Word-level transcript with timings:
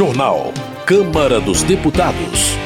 Jornal. 0.00 0.54
Câmara 0.86 1.38
dos 1.38 1.62
Deputados. 1.62 2.56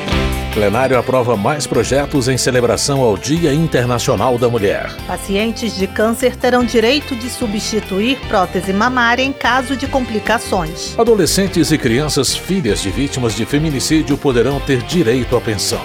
Plenário 0.52 0.96
aprova 0.96 1.36
mais 1.36 1.66
projetos 1.66 2.28
em 2.28 2.38
celebração 2.38 3.00
ao 3.00 3.18
Dia 3.18 3.52
Internacional 3.52 4.38
da 4.38 4.48
Mulher. 4.48 4.94
Pacientes 5.04 5.74
de 5.74 5.88
câncer 5.88 6.36
terão 6.36 6.64
direito 6.64 7.16
de 7.16 7.28
substituir 7.28 8.20
prótese 8.28 8.72
mamária 8.72 9.24
em 9.24 9.32
caso 9.32 9.76
de 9.76 9.88
complicações. 9.88 10.96
Adolescentes 10.96 11.72
e 11.72 11.76
crianças 11.76 12.36
filhas 12.36 12.80
de 12.80 12.90
vítimas 12.90 13.34
de 13.34 13.44
feminicídio 13.44 14.16
poderão 14.16 14.60
ter 14.60 14.80
direito 14.82 15.36
à 15.36 15.40
pensão. 15.40 15.82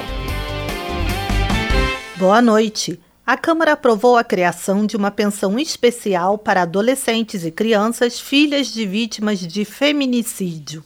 Boa 2.16 2.44
noite. 2.44 3.00
A 3.26 3.36
Câmara 3.36 3.72
aprovou 3.72 4.18
a 4.18 4.24
criação 4.24 4.86
de 4.86 4.96
uma 4.96 5.10
pensão 5.10 5.58
especial 5.58 6.38
para 6.38 6.62
adolescentes 6.62 7.44
e 7.44 7.50
crianças 7.50 8.20
filhas 8.20 8.68
de 8.68 8.86
vítimas 8.86 9.40
de 9.40 9.66
feminicídio. 9.66 10.84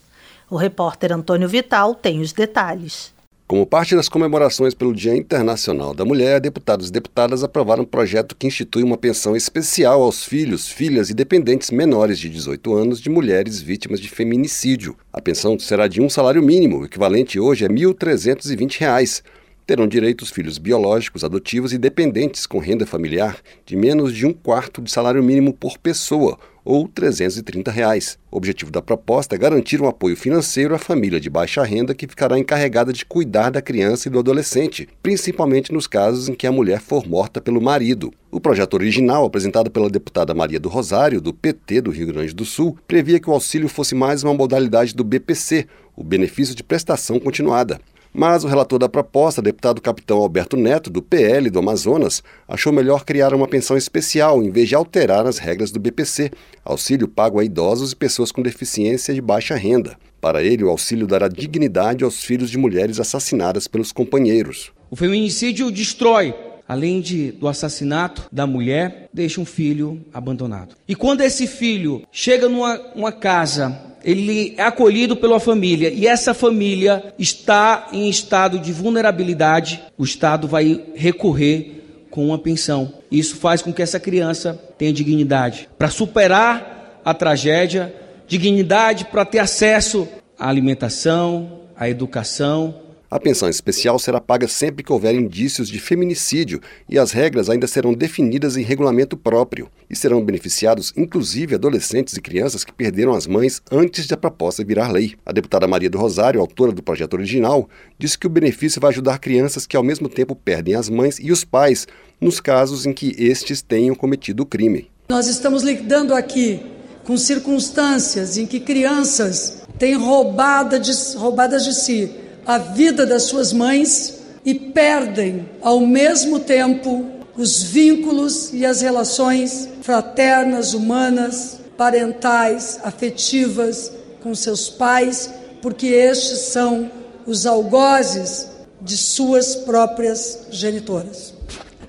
O 0.53 0.55
repórter 0.55 1.11
Antônio 1.11 1.49
Vital 1.49 1.95
tem 1.95 2.21
os 2.21 2.31
detalhes. 2.31 3.11
Como 3.47 3.65
parte 3.65 3.95
das 3.95 4.07
comemorações 4.07 4.75
pelo 4.75 4.93
Dia 4.93 5.17
Internacional 5.17 5.95
da 5.95 6.05
Mulher, 6.05 6.39
deputados 6.39 6.89
e 6.89 6.91
deputadas 6.91 7.43
aprovaram 7.43 7.81
um 7.81 7.87
projeto 7.87 8.35
que 8.35 8.45
institui 8.45 8.83
uma 8.83 8.95
pensão 8.95 9.35
especial 9.35 10.03
aos 10.03 10.23
filhos, 10.23 10.67
filhas 10.67 11.09
e 11.09 11.15
dependentes 11.15 11.71
menores 11.71 12.19
de 12.19 12.29
18 12.29 12.71
anos 12.75 13.01
de 13.01 13.09
mulheres 13.09 13.59
vítimas 13.59 13.99
de 13.99 14.07
feminicídio. 14.07 14.95
A 15.11 15.19
pensão 15.19 15.57
será 15.57 15.87
de 15.87 15.99
um 15.99 16.07
salário 16.07 16.43
mínimo, 16.43 16.81
o 16.81 16.85
equivalente 16.85 17.39
hoje 17.39 17.65
a 17.65 17.67
R$ 17.67 17.73
1.320 17.73 19.23
terão 19.65 19.87
direito 19.87 20.21
os 20.21 20.29
filhos 20.29 20.57
biológicos, 20.57 21.23
adotivos 21.23 21.73
e 21.73 21.77
dependentes 21.77 22.45
com 22.45 22.59
renda 22.59 22.85
familiar 22.85 23.37
de 23.65 23.75
menos 23.75 24.13
de 24.13 24.25
um 24.25 24.33
quarto 24.33 24.81
de 24.81 24.91
salário 24.91 25.23
mínimo 25.23 25.53
por 25.53 25.77
pessoa, 25.77 26.37
ou 26.65 26.87
330 26.87 27.71
reais. 27.71 28.17
O 28.31 28.37
objetivo 28.37 28.71
da 28.71 28.81
proposta 28.81 29.35
é 29.35 29.37
garantir 29.37 29.81
um 29.81 29.87
apoio 29.87 30.15
financeiro 30.15 30.73
à 30.73 30.77
família 30.77 31.19
de 31.19 31.29
baixa 31.29 31.63
renda 31.63 31.93
que 31.93 32.07
ficará 32.07 32.39
encarregada 32.39 32.93
de 32.93 33.05
cuidar 33.05 33.49
da 33.49 33.61
criança 33.61 34.07
e 34.07 34.11
do 34.11 34.19
adolescente, 34.19 34.87
principalmente 35.01 35.73
nos 35.73 35.87
casos 35.87 36.29
em 36.29 36.33
que 36.33 36.47
a 36.47 36.51
mulher 36.51 36.79
for 36.79 37.07
morta 37.07 37.41
pelo 37.41 37.61
marido. 37.61 38.13
O 38.31 38.39
projeto 38.39 38.73
original, 38.75 39.25
apresentado 39.25 39.69
pela 39.69 39.89
deputada 39.89 40.33
Maria 40.33 40.59
do 40.59 40.69
Rosário, 40.69 41.21
do 41.21 41.33
PT 41.33 41.81
do 41.81 41.91
Rio 41.91 42.07
Grande 42.07 42.33
do 42.33 42.45
Sul, 42.45 42.77
previa 42.87 43.19
que 43.19 43.29
o 43.29 43.33
auxílio 43.33 43.67
fosse 43.67 43.93
mais 43.93 44.23
uma 44.23 44.33
modalidade 44.33 44.95
do 44.95 45.03
BPC, 45.03 45.67
o 45.95 46.03
benefício 46.03 46.55
de 46.55 46.63
prestação 46.63 47.19
continuada. 47.19 47.79
Mas 48.13 48.43
o 48.43 48.47
relator 48.47 48.77
da 48.77 48.87
proposta, 48.87 49.41
deputado 49.41 49.81
capitão 49.81 50.19
Alberto 50.19 50.55
Neto, 50.55 50.91
do 50.91 51.01
PL 51.01 51.49
do 51.49 51.57
Amazonas, 51.57 52.21
achou 52.47 52.71
melhor 52.71 53.03
criar 53.03 53.33
uma 53.33 53.47
pensão 53.47 53.75
especial 53.75 54.43
em 54.43 54.51
vez 54.51 54.69
de 54.69 54.75
alterar 54.75 55.25
as 55.25 55.39
regras 55.39 55.71
do 55.71 55.79
BPC, 55.79 56.29
auxílio 56.63 57.07
pago 57.07 57.39
a 57.39 57.43
idosos 57.43 57.91
e 57.91 57.95
pessoas 57.95 58.31
com 58.31 58.43
deficiência 58.43 59.15
de 59.15 59.21
baixa 59.21 59.55
renda. 59.55 59.97
Para 60.21 60.43
ele, 60.43 60.63
o 60.63 60.69
auxílio 60.69 61.07
dará 61.07 61.27
dignidade 61.27 62.03
aos 62.03 62.23
filhos 62.23 62.51
de 62.51 62.57
mulheres 62.57 62.99
assassinadas 62.99 63.67
pelos 63.67 63.91
companheiros. 63.91 64.71
O 64.91 64.95
feminicídio 64.95 65.71
destrói 65.71 66.35
além 66.67 67.01
de, 67.01 67.31
do 67.31 67.47
assassinato 67.47 68.23
da 68.31 68.47
mulher, 68.47 69.09
deixa 69.13 69.41
um 69.41 69.45
filho 69.45 70.01
abandonado. 70.13 70.75
E 70.87 70.95
quando 70.95 71.21
esse 71.21 71.45
filho 71.45 72.03
chega 72.11 72.47
numa 72.47 72.79
uma 72.95 73.11
casa 73.11 73.92
ele 74.03 74.53
é 74.57 74.63
acolhido 74.63 75.15
pela 75.15 75.39
família 75.39 75.89
e 75.89 76.05
essa 76.05 76.33
família 76.33 77.13
está 77.17 77.87
em 77.93 78.09
estado 78.09 78.59
de 78.59 78.71
vulnerabilidade, 78.71 79.81
o 79.97 80.03
Estado 80.03 80.47
vai 80.47 80.81
recorrer 80.95 81.81
com 82.09 82.27
uma 82.27 82.37
pensão. 82.37 82.93
Isso 83.09 83.37
faz 83.37 83.61
com 83.61 83.73
que 83.73 83.81
essa 83.81 83.99
criança 83.99 84.59
tenha 84.77 84.93
dignidade 84.93 85.69
para 85.77 85.89
superar 85.89 87.01
a 87.03 87.13
tragédia, 87.13 87.93
dignidade 88.27 89.05
para 89.05 89.25
ter 89.25 89.39
acesso 89.39 90.07
à 90.37 90.47
alimentação, 90.49 91.61
à 91.75 91.89
educação, 91.89 92.82
a 93.13 93.19
pensão 93.19 93.47
especial 93.47 93.99
será 93.99 94.19
paga 94.19 94.47
sempre 94.47 94.83
que 94.83 94.91
houver 94.91 95.13
indícios 95.13 95.69
de 95.69 95.79
feminicídio 95.79 96.59
e 96.89 96.97
as 96.97 97.11
regras 97.11 97.47
ainda 97.47 97.67
serão 97.67 97.93
definidas 97.93 98.57
em 98.57 98.63
regulamento 98.63 99.15
próprio. 99.15 99.69
E 99.87 99.95
serão 99.95 100.25
beneficiados, 100.25 100.91
inclusive, 100.97 101.53
adolescentes 101.53 102.17
e 102.17 102.21
crianças 102.21 102.63
que 102.63 102.73
perderam 102.73 103.13
as 103.13 103.27
mães 103.27 103.61
antes 103.71 104.07
de 104.07 104.15
a 104.15 104.17
proposta 104.17 104.65
virar 104.65 104.91
lei. 104.91 105.13
A 105.23 105.31
deputada 105.31 105.67
Maria 105.67 105.91
do 105.91 105.99
Rosário, 105.99 106.41
autora 106.41 106.71
do 106.71 106.81
projeto 106.81 107.13
original, 107.13 107.69
disse 107.99 108.17
que 108.17 108.25
o 108.25 108.31
benefício 108.31 108.81
vai 108.81 108.89
ajudar 108.89 109.19
crianças 109.19 109.67
que 109.67 109.77
ao 109.77 109.83
mesmo 109.83 110.09
tempo 110.09 110.35
perdem 110.35 110.73
as 110.73 110.89
mães 110.89 111.19
e 111.19 111.31
os 111.31 111.45
pais, 111.45 111.87
nos 112.19 112.39
casos 112.39 112.87
em 112.87 112.93
que 112.93 113.13
estes 113.19 113.61
tenham 113.61 113.93
cometido 113.93 114.41
o 114.41 114.47
crime. 114.47 114.89
Nós 115.07 115.27
estamos 115.27 115.61
lidando 115.61 116.15
aqui 116.15 116.63
com 117.03 117.15
circunstâncias 117.15 118.39
em 118.39 118.47
que 118.47 118.59
crianças 118.59 119.61
têm 119.77 119.93
roubada 119.93 120.79
de, 120.79 120.91
roubadas 121.15 121.63
de 121.63 121.75
si 121.75 122.22
a 122.45 122.57
vida 122.57 123.05
das 123.05 123.23
suas 123.23 123.53
mães 123.53 124.21
e 124.45 124.53
perdem, 124.53 125.49
ao 125.61 125.79
mesmo 125.79 126.39
tempo, 126.39 127.05
os 127.37 127.63
vínculos 127.63 128.53
e 128.53 128.65
as 128.65 128.81
relações 128.81 129.69
fraternas, 129.81 130.73
humanas, 130.73 131.59
parentais, 131.77 132.79
afetivas 132.83 133.91
com 134.21 134.35
seus 134.35 134.69
pais, 134.69 135.29
porque 135.61 135.87
estes 135.87 136.39
são 136.39 136.91
os 137.25 137.45
algozes 137.45 138.47
de 138.81 138.97
suas 138.97 139.55
próprias 139.55 140.47
genitoras. 140.51 141.33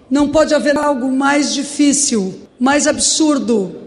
Não 0.09 0.29
pode 0.29 0.55
haver 0.55 0.77
algo 0.77 1.11
mais 1.11 1.53
difícil, 1.53 2.41
mais 2.59 2.87
absurdo 2.87 3.84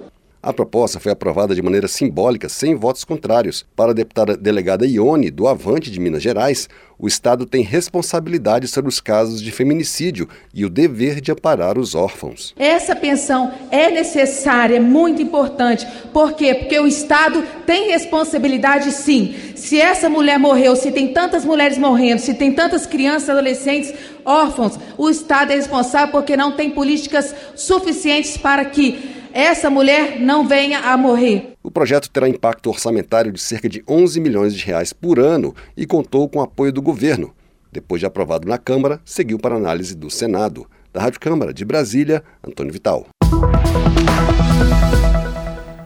a 0.48 0.54
proposta 0.54 0.98
foi 0.98 1.12
aprovada 1.12 1.54
de 1.54 1.62
maneira 1.62 1.90
simbólica, 1.90 2.48
sem 2.48 2.74
votos 2.74 3.04
contrários. 3.04 3.66
Para 3.76 3.92
a 3.92 3.94
deputada 3.94 4.38
delegada 4.38 4.88
Ione, 4.88 5.30
do 5.30 5.46
Avante 5.46 5.92
de 5.92 6.00
Minas 6.00 6.24
Gerais, 6.24 6.70
o 6.98 7.06
Estado 7.06 7.46
tem 7.46 7.62
responsabilidade 7.62 8.66
sobre 8.70 8.88
os 8.88 9.02
casos 9.02 9.42
de 9.42 9.52
feminicídio 9.52 10.28
e 10.54 10.64
o 10.64 10.70
dever 10.70 11.20
de 11.20 11.34
amparar 11.34 11.78
os 11.78 11.96
órfãos. 11.96 12.56
Essa 12.58 12.96
pensão 12.96 13.54
é 13.70 13.92
necessária, 13.92 14.78
é 14.78 14.80
muito 14.80 15.22
importante. 15.22 15.86
Por 16.14 16.32
quê? 16.32 16.56
Porque 16.56 16.80
o 16.80 16.88
Estado 16.88 17.44
tem 17.66 17.92
responsabilidade 17.92 18.94
sim. 18.94 19.36
Se 19.54 19.82
essa 19.82 20.10
mulher 20.10 20.40
morreu, 20.40 20.78
se 20.78 20.94
tem 20.94 21.12
tantas 21.12 21.44
mulheres 21.44 21.78
morrendo, 21.78 22.22
se 22.22 22.34
tem 22.34 22.54
tantas 22.54 22.88
crianças, 22.88 23.30
adolescentes 23.30 23.94
órfãos, 24.24 24.80
o 24.98 25.10
Estado 25.10 25.52
é 25.52 25.56
responsável 25.56 26.08
porque 26.08 26.38
não 26.38 26.54
tem 26.54 26.70
políticas 26.70 27.36
suficientes 27.54 28.38
para 28.38 28.64
que 28.64 29.17
essa 29.34 29.70
mulher 29.70 30.20
não 30.20 30.48
venha 30.48 30.80
a 30.80 30.98
morrer. 30.98 31.54
O 31.64 31.72
projeto 31.72 32.10
terá 32.10 32.28
impacto 32.28 32.70
orçamentário 32.70 33.32
de 33.32 33.40
cerca 33.40 33.68
de 33.68 33.84
11 33.88 34.20
milhões 34.20 34.54
de 34.54 34.66
reais 34.66 34.94
por 34.94 35.20
ano 35.20 35.56
e 35.76 35.86
contou 35.86 36.28
com 36.28 36.40
o 36.40 36.42
apoio 36.42 36.72
do 36.72 36.82
governo. 36.82 37.34
Depois 37.72 38.00
de 38.00 38.06
aprovado 38.06 38.48
na 38.48 38.58
Câmara, 38.58 39.00
seguiu 39.04 39.38
para 39.38 39.56
análise 39.56 39.96
do 39.96 40.10
Senado. 40.10 40.66
Da 40.94 41.02
Rádio 41.02 41.20
Câmara 41.20 41.54
de 41.54 41.64
Brasília, 41.66 42.24
Antônio 42.46 42.74
Vital. 42.74 43.08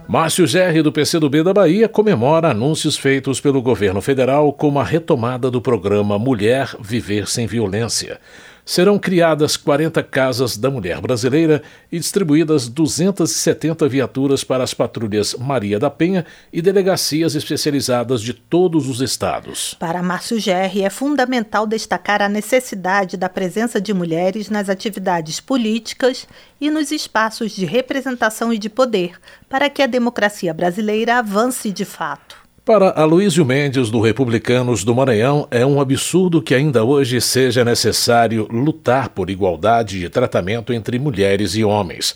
Márcio 0.08 0.46
Gerri, 0.46 0.82
do 0.82 0.92
PCdoB 0.92 1.42
da 1.42 1.54
Bahia, 1.54 1.88
comemora 1.88 2.50
anúncios 2.50 2.98
feitos 2.98 3.40
pelo 3.40 3.62
governo 3.62 4.00
federal 4.00 4.52
como 4.52 4.78
a 4.78 4.84
retomada 4.84 5.50
do 5.50 5.60
programa 5.60 6.18
Mulher 6.18 6.76
Viver 6.80 7.26
Sem 7.26 7.46
Violência 7.46 8.20
serão 8.64 8.98
criadas 8.98 9.56
40 9.56 10.02
casas 10.02 10.56
da 10.56 10.70
mulher 10.70 11.00
brasileira 11.00 11.62
e 11.90 11.98
distribuídas 11.98 12.68
270 12.68 13.88
viaturas 13.88 14.44
para 14.44 14.62
as 14.62 14.72
patrulhas 14.72 15.34
Maria 15.34 15.78
da 15.78 15.90
Penha 15.90 16.24
e 16.52 16.62
delegacias 16.62 17.34
especializadas 17.34 18.22
de 18.22 18.32
todos 18.32 18.88
os 18.88 19.00
estados. 19.00 19.74
Para 19.78 20.02
Márcio 20.02 20.38
Gerri, 20.38 20.82
é 20.82 20.90
fundamental 20.90 21.66
destacar 21.66 22.22
a 22.22 22.28
necessidade 22.28 23.16
da 23.16 23.28
presença 23.28 23.80
de 23.80 23.92
mulheres 23.92 24.48
nas 24.48 24.68
atividades 24.68 25.40
políticas 25.40 26.26
e 26.60 26.70
nos 26.70 26.92
espaços 26.92 27.52
de 27.52 27.64
representação 27.64 28.52
e 28.52 28.58
de 28.58 28.68
poder, 28.68 29.18
para 29.48 29.68
que 29.68 29.82
a 29.82 29.86
democracia 29.86 30.54
brasileira 30.54 31.18
avance 31.18 31.72
de 31.72 31.84
fato. 31.84 32.41
Para 32.64 32.90
Aloysio 32.90 33.44
Mendes, 33.44 33.90
do 33.90 34.00
Republicanos 34.00 34.84
do 34.84 34.94
Maranhão, 34.94 35.48
é 35.50 35.66
um 35.66 35.80
absurdo 35.80 36.40
que 36.40 36.54
ainda 36.54 36.84
hoje 36.84 37.20
seja 37.20 37.64
necessário 37.64 38.46
lutar 38.48 39.08
por 39.08 39.28
igualdade 39.28 39.98
de 39.98 40.08
tratamento 40.08 40.72
entre 40.72 40.96
mulheres 40.96 41.56
e 41.56 41.64
homens. 41.64 42.14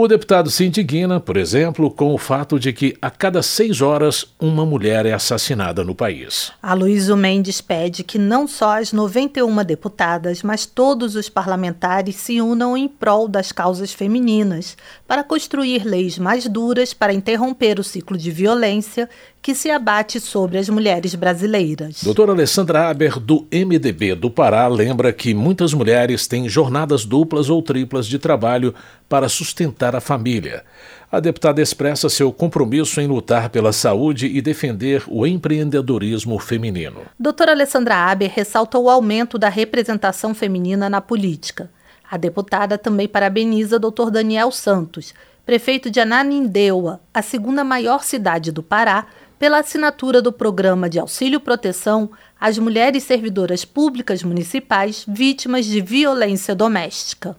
O 0.00 0.06
deputado 0.06 0.48
se 0.48 0.64
indigna, 0.64 1.18
por 1.18 1.36
exemplo, 1.36 1.90
com 1.90 2.14
o 2.14 2.18
fato 2.18 2.56
de 2.56 2.72
que 2.72 2.96
a 3.02 3.10
cada 3.10 3.42
seis 3.42 3.80
horas 3.80 4.26
uma 4.38 4.64
mulher 4.64 5.04
é 5.06 5.12
assassinada 5.12 5.82
no 5.82 5.92
país. 5.92 6.52
Aloysio 6.62 7.16
Mendes 7.16 7.60
pede 7.60 8.04
que 8.04 8.16
não 8.16 8.46
só 8.46 8.78
as 8.78 8.92
91 8.92 9.64
deputadas, 9.64 10.40
mas 10.42 10.66
todos 10.66 11.16
os 11.16 11.28
parlamentares 11.28 12.14
se 12.14 12.40
unam 12.40 12.76
em 12.76 12.86
prol 12.86 13.26
das 13.26 13.50
causas 13.50 13.92
femininas, 13.92 14.76
para 15.04 15.24
construir 15.24 15.84
leis 15.84 16.16
mais 16.16 16.48
duras 16.48 16.94
para 16.94 17.12
interromper 17.12 17.80
o 17.80 17.84
ciclo 17.84 18.16
de 18.16 18.30
violência 18.30 19.08
que 19.40 19.54
se 19.54 19.70
abate 19.70 20.20
sobre 20.20 20.58
as 20.58 20.68
mulheres 20.68 21.14
brasileiras. 21.14 22.02
Doutora 22.02 22.32
Alessandra 22.32 22.90
Aber, 22.90 23.18
do 23.18 23.46
MDB 23.52 24.14
do 24.14 24.30
Pará, 24.30 24.66
lembra 24.66 25.12
que 25.12 25.32
muitas 25.32 25.72
mulheres 25.72 26.26
têm 26.26 26.48
jornadas 26.48 27.04
duplas 27.04 27.48
ou 27.48 27.62
triplas 27.62 28.06
de 28.06 28.18
trabalho 28.18 28.74
para 29.08 29.28
sustentar 29.28 29.96
a 29.96 30.00
família. 30.00 30.64
A 31.10 31.20
deputada 31.20 31.62
expressa 31.62 32.10
seu 32.10 32.30
compromisso 32.30 33.00
em 33.00 33.06
lutar 33.06 33.48
pela 33.48 33.72
saúde 33.72 34.26
e 34.26 34.42
defender 34.42 35.02
o 35.08 35.26
empreendedorismo 35.26 36.38
feminino. 36.38 37.02
Doutora 37.18 37.52
Alessandra 37.52 37.94
Aber 37.94 38.28
ressalta 38.28 38.78
o 38.78 38.90
aumento 38.90 39.38
da 39.38 39.48
representação 39.48 40.34
feminina 40.34 40.90
na 40.90 41.00
política. 41.00 41.70
A 42.10 42.18
deputada 42.18 42.76
também 42.76 43.08
parabeniza 43.08 43.78
Dr. 43.78 44.10
Daniel 44.10 44.50
Santos, 44.50 45.14
prefeito 45.46 45.90
de 45.90 45.98
Ananindeua, 45.98 47.00
a 47.12 47.22
segunda 47.22 47.64
maior 47.64 48.02
cidade 48.02 48.52
do 48.52 48.62
Pará, 48.62 49.06
pela 49.38 49.60
assinatura 49.60 50.20
do 50.20 50.32
Programa 50.32 50.88
de 50.88 50.98
Auxílio 50.98 51.40
Proteção 51.40 52.10
às 52.40 52.58
mulheres 52.58 53.04
servidoras 53.04 53.64
públicas 53.64 54.22
municipais 54.22 55.04
vítimas 55.06 55.64
de 55.64 55.80
violência 55.80 56.54
doméstica. 56.54 57.36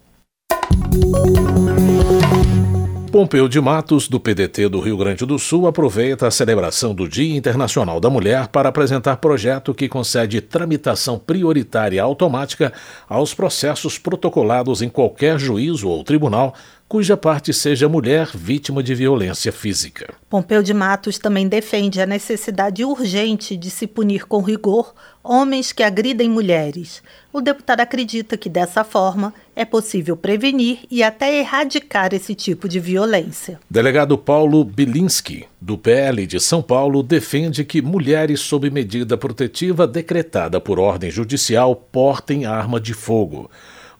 Pompeu 3.11 3.47
de 3.47 3.59
Matos, 3.59 4.07
do 4.07 4.19
PDT 4.19 4.69
do 4.69 4.79
Rio 4.79 4.95
Grande 4.95 5.25
do 5.25 5.39
Sul, 5.39 5.65
aproveita 5.65 6.27
a 6.27 6.31
celebração 6.31 6.93
do 6.93 7.09
Dia 7.09 7.35
Internacional 7.35 7.99
da 7.99 8.07
Mulher 8.07 8.47
para 8.49 8.69
apresentar 8.69 9.17
projeto 9.17 9.73
que 9.73 9.89
concede 9.89 10.39
tramitação 10.41 11.17
prioritária 11.17 12.03
automática 12.03 12.71
aos 13.07 13.33
processos 13.33 13.97
protocolados 13.97 14.83
em 14.83 14.89
qualquer 14.89 15.39
juízo 15.39 15.89
ou 15.89 16.03
tribunal 16.03 16.53
cuja 16.89 17.15
parte 17.15 17.53
seja 17.53 17.87
mulher 17.87 18.31
vítima 18.33 18.81
de 18.81 18.95
violência 18.95 19.51
física. 19.51 20.11
Pompeu 20.27 20.63
de 20.63 20.73
Matos 20.73 21.19
também 21.19 21.47
defende 21.47 22.01
a 22.01 22.05
necessidade 22.07 22.83
urgente 22.83 23.55
de 23.55 23.69
se 23.69 23.85
punir 23.85 24.25
com 24.25 24.41
rigor 24.41 24.95
homens 25.23 25.71
que 25.71 25.83
agridem 25.83 26.27
mulheres. 26.27 27.03
O 27.31 27.41
deputado 27.41 27.81
acredita 27.81 28.35
que 28.35 28.49
dessa 28.49 28.83
forma 28.83 29.31
é 29.55 29.63
possível 29.63 30.17
prevenir 30.17 30.79
e 30.89 31.03
até 31.03 31.37
erradicar 31.37 32.11
esse 32.11 32.33
tipo 32.33 32.67
de 32.67 32.79
violência. 32.79 33.59
Delegado 33.69 34.17
Paulo 34.17 34.65
Bilinski, 34.65 35.45
do 35.61 35.77
PL 35.77 36.25
de 36.25 36.39
São 36.39 36.63
Paulo, 36.63 37.03
defende 37.03 37.63
que 37.63 37.83
mulheres 37.83 38.39
sob 38.39 38.67
medida 38.71 39.15
protetiva 39.15 39.85
decretada 39.85 40.59
por 40.59 40.79
ordem 40.79 41.11
judicial 41.11 41.75
portem 41.75 42.47
arma 42.47 42.79
de 42.79 42.95
fogo. 42.95 43.47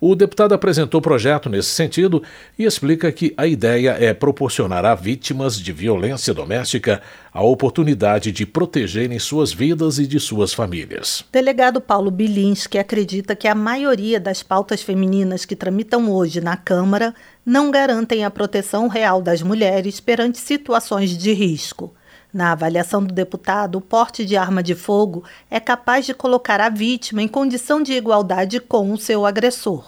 O 0.01 0.16
deputado 0.16 0.54
apresentou 0.54 1.01
projeto 1.01 1.50
nesse 1.50 1.72
sentido 1.72 2.24
e 2.57 2.63
explica 2.63 3.12
que 3.12 3.34
a 3.36 3.46
ideia 3.46 3.98
é 4.00 4.13
proporcionar 4.13 4.86
a 4.86 4.96
vítimas 4.96 5.60
de 5.60 5.74
violência 5.74 6.34
doméstica 6.34 7.01
a 7.34 7.44
oportunidade 7.44 8.31
de 8.31 8.46
protegerem 8.46 9.19
suas 9.19 9.51
vidas 9.51 10.00
e 10.00 10.07
de 10.07 10.18
suas 10.18 10.54
famílias. 10.54 11.25
Delegado 11.34 11.81
Paulo 11.81 12.10
Bilinski 12.10 12.78
acredita 12.78 13.36
que 13.36 13.48
a 13.48 13.54
maioria 13.54 14.22
das 14.22 14.42
pautas 14.42 14.81
femininas 14.81 15.44
que 15.44 15.56
tramitam 15.56 16.10
hoje 16.10 16.40
na 16.40 16.56
Câmara 16.56 17.13
não 17.45 17.69
garantem 17.69 18.24
a 18.24 18.31
proteção 18.31 18.88
real 18.88 19.22
das 19.22 19.42
mulheres 19.42 20.00
perante 20.00 20.38
situações 20.38 21.18
de 21.18 21.34
risco. 21.34 21.94
Na 22.31 22.52
avaliação 22.52 23.04
do 23.04 23.12
deputado, 23.12 23.80
o 23.80 23.81
porte 23.81 24.24
de 24.24 24.38
arma 24.38 24.62
de 24.62 24.76
fogo 24.76 25.24
é 25.50 25.60
capaz 25.60 26.06
de 26.06 26.14
colocar 26.14 26.62
a 26.62 26.70
vítima 26.70 27.24
em 27.24 27.28
condição 27.28 27.81
de 27.81 27.94
igualdade 27.94 28.60
com 28.60 28.94
o 28.94 28.98
seu 28.98 29.26
agressor. 29.26 29.88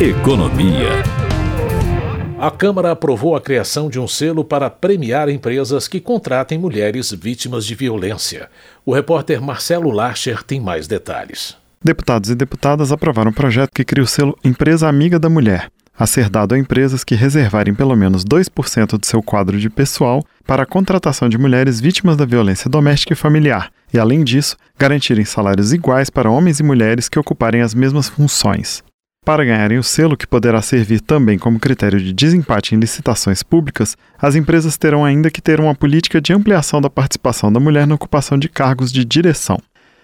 Economia. 0.00 0.88
A 2.38 2.50
Câmara 2.50 2.92
aprovou 2.92 3.36
a 3.36 3.40
criação 3.40 3.90
de 3.90 4.00
um 4.00 4.08
selo 4.08 4.42
para 4.42 4.70
premiar 4.70 5.28
empresas 5.28 5.86
que 5.86 6.00
contratem 6.00 6.58
mulheres 6.58 7.12
vítimas 7.12 7.66
de 7.66 7.74
violência. 7.74 8.48
O 8.86 8.94
repórter 8.94 9.42
Marcelo 9.42 9.90
Larcher 9.90 10.42
tem 10.42 10.58
mais 10.58 10.88
detalhes. 10.88 11.54
Deputados 11.84 12.30
e 12.30 12.34
deputadas 12.34 12.90
aprovaram 12.90 13.30
um 13.30 13.34
projeto 13.34 13.72
que 13.74 13.84
cria 13.84 14.04
o 14.04 14.06
selo 14.06 14.34
Empresa 14.42 14.88
Amiga 14.88 15.18
da 15.18 15.28
Mulher 15.28 15.70
a 16.00 16.06
ser 16.06 16.30
dado 16.30 16.54
a 16.54 16.58
empresas 16.58 17.04
que 17.04 17.14
reservarem 17.14 17.74
pelo 17.74 17.94
menos 17.94 18.24
2% 18.24 18.98
do 18.98 19.04
seu 19.04 19.22
quadro 19.22 19.60
de 19.60 19.68
pessoal 19.68 20.24
para 20.46 20.62
a 20.62 20.66
contratação 20.66 21.28
de 21.28 21.36
mulheres 21.36 21.78
vítimas 21.78 22.16
da 22.16 22.24
violência 22.24 22.70
doméstica 22.70 23.12
e 23.12 23.16
familiar, 23.16 23.70
e, 23.92 23.98
além 23.98 24.24
disso, 24.24 24.56
garantirem 24.78 25.26
salários 25.26 25.74
iguais 25.74 26.08
para 26.08 26.30
homens 26.30 26.58
e 26.58 26.62
mulheres 26.62 27.06
que 27.06 27.18
ocuparem 27.18 27.60
as 27.60 27.74
mesmas 27.74 28.08
funções. 28.08 28.82
Para 29.26 29.44
ganharem 29.44 29.78
o 29.78 29.82
selo, 29.82 30.16
que 30.16 30.26
poderá 30.26 30.62
servir 30.62 31.02
também 31.02 31.38
como 31.38 31.60
critério 31.60 32.00
de 32.00 32.14
desempate 32.14 32.74
em 32.74 32.80
licitações 32.80 33.42
públicas, 33.42 33.94
as 34.18 34.34
empresas 34.34 34.78
terão 34.78 35.04
ainda 35.04 35.30
que 35.30 35.42
ter 35.42 35.60
uma 35.60 35.74
política 35.74 36.18
de 36.18 36.32
ampliação 36.32 36.80
da 36.80 36.88
participação 36.88 37.52
da 37.52 37.60
mulher 37.60 37.86
na 37.86 37.94
ocupação 37.94 38.38
de 38.38 38.48
cargos 38.48 38.90
de 38.90 39.04
direção. 39.04 39.60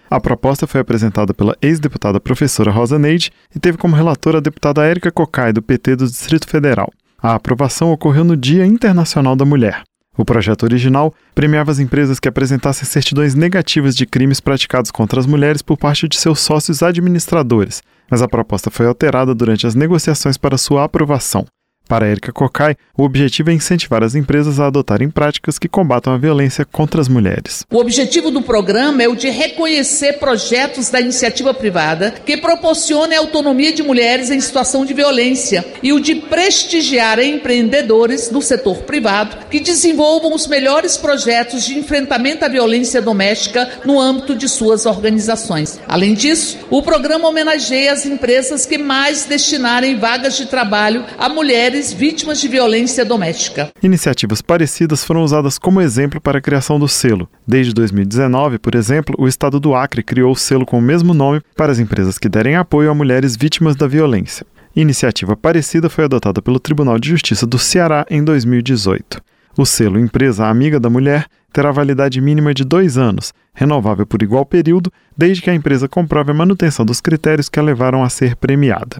A 0.09 0.21
proposta 0.21 0.65
foi 0.65 0.79
apresentada 0.79 1.33
pela 1.33 1.55
ex-deputada 1.61 2.19
professora 2.19 2.71
Rosa 2.71 2.97
Neide 2.97 3.29
e 3.53 3.59
teve 3.59 3.77
como 3.77 3.95
relatora 3.95 4.37
a 4.37 4.41
deputada 4.41 4.85
Érica 4.85 5.11
Cocai, 5.11 5.51
do 5.51 5.61
PT 5.61 5.97
do 5.97 6.05
Distrito 6.05 6.47
Federal. 6.47 6.89
A 7.21 7.35
aprovação 7.35 7.91
ocorreu 7.91 8.23
no 8.23 8.37
Dia 8.37 8.65
Internacional 8.65 9.35
da 9.35 9.43
Mulher. 9.43 9.83
O 10.17 10.23
projeto 10.23 10.63
original 10.63 11.13
premiava 11.35 11.71
as 11.71 11.79
empresas 11.79 12.19
que 12.19 12.27
apresentassem 12.27 12.85
certidões 12.85 13.35
negativas 13.35 13.95
de 13.95 14.05
crimes 14.05 14.39
praticados 14.39 14.91
contra 14.91 15.19
as 15.19 15.27
mulheres 15.27 15.61
por 15.61 15.77
parte 15.77 16.07
de 16.07 16.17
seus 16.17 16.39
sócios 16.39 16.81
administradores, 16.81 17.83
mas 18.09 18.21
a 18.21 18.27
proposta 18.27 18.71
foi 18.71 18.87
alterada 18.87 19.35
durante 19.35 19.67
as 19.67 19.75
negociações 19.75 20.37
para 20.37 20.57
sua 20.57 20.85
aprovação. 20.85 21.45
Para 21.87 22.09
Erika 22.09 22.33
Cocai, 22.33 22.75
o 22.97 23.03
objetivo 23.03 23.49
é 23.49 23.53
incentivar 23.53 24.03
as 24.03 24.13
empresas 24.13 24.59
a 24.59 24.67
adotarem 24.67 25.09
práticas 25.09 25.57
que 25.57 25.69
combatam 25.69 26.13
a 26.13 26.17
violência 26.17 26.65
contra 26.65 26.99
as 26.99 27.07
mulheres. 27.07 27.65
O 27.71 27.77
objetivo 27.77 28.29
do 28.29 28.41
programa 28.41 29.01
é 29.01 29.07
o 29.07 29.15
de 29.15 29.29
reconhecer 29.29 30.13
projetos 30.13 30.89
da 30.89 30.99
iniciativa 30.99 31.53
privada 31.53 32.11
que 32.25 32.35
proporcionem 32.35 33.17
autonomia 33.17 33.71
de 33.71 33.83
mulheres 33.83 34.29
em 34.29 34.41
situação 34.41 34.83
de 34.83 34.93
violência 34.93 35.65
e 35.81 35.93
o 35.93 36.01
de 36.01 36.15
prestigiar 36.15 37.19
empreendedores 37.19 38.27
do 38.27 38.41
setor 38.41 38.79
privado 38.79 39.45
que 39.49 39.61
desenvolvam 39.61 40.33
os 40.33 40.45
melhores 40.45 40.97
projetos 40.97 41.63
de 41.63 41.77
enfrentamento 41.77 42.43
à 42.43 42.49
violência 42.49 43.01
doméstica 43.01 43.69
no 43.85 43.99
âmbito 43.99 44.35
de 44.35 44.49
suas 44.49 44.85
organizações. 44.85 45.79
Além 45.87 46.13
disso, 46.13 46.57
o 46.69 46.81
programa 46.81 47.29
homenageia 47.29 47.93
as 47.93 48.05
empresas 48.05 48.65
que 48.65 48.77
mais 48.77 49.23
destinarem 49.23 49.97
vagas 49.97 50.35
de 50.35 50.47
trabalho 50.47 51.05
a 51.17 51.29
mulheres 51.29 51.76
mulheres 51.77 51.93
vítimas 51.93 52.41
de 52.41 52.47
violência 52.47 53.05
doméstica. 53.05 53.71
Iniciativas 53.83 54.41
parecidas 54.41 55.03
foram 55.03 55.21
usadas 55.21 55.59
como 55.59 55.79
exemplo 55.79 56.19
para 56.19 56.39
a 56.39 56.41
criação 56.41 56.79
do 56.79 56.87
selo. 56.87 57.29
Desde 57.47 57.71
2019, 57.71 58.57
por 58.57 58.73
exemplo, 58.73 59.15
o 59.19 59.27
estado 59.27 59.59
do 59.59 59.75
Acre 59.75 60.01
criou 60.01 60.31
o 60.31 60.35
selo 60.35 60.65
com 60.65 60.79
o 60.79 60.81
mesmo 60.81 61.13
nome 61.13 61.39
para 61.55 61.71
as 61.71 61.77
empresas 61.77 62.17
que 62.17 62.27
derem 62.27 62.55
apoio 62.55 62.89
a 62.89 62.95
mulheres 62.95 63.35
vítimas 63.35 63.75
da 63.75 63.85
violência. 63.85 64.45
Iniciativa 64.75 65.37
parecida 65.37 65.87
foi 65.87 66.05
adotada 66.05 66.41
pelo 66.41 66.59
Tribunal 66.59 66.97
de 66.97 67.09
Justiça 67.09 67.45
do 67.45 67.59
Ceará 67.59 68.05
em 68.09 68.23
2018. 68.23 69.21
O 69.55 69.65
selo 69.65 69.99
Empresa 69.99 70.47
Amiga 70.47 70.79
da 70.79 70.89
Mulher 70.89 71.27
terá 71.53 71.71
validade 71.71 72.19
mínima 72.19 72.55
de 72.55 72.63
dois 72.63 72.97
anos, 72.97 73.33
renovável 73.53 74.05
por 74.05 74.23
igual 74.23 74.45
período, 74.45 74.91
desde 75.15 75.43
que 75.43 75.49
a 75.49 75.55
empresa 75.55 75.87
comprove 75.87 76.31
a 76.31 76.33
manutenção 76.33 76.83
dos 76.83 77.01
critérios 77.01 77.49
que 77.49 77.59
a 77.59 77.63
levaram 77.63 78.03
a 78.03 78.09
ser 78.09 78.35
premiada. 78.35 78.97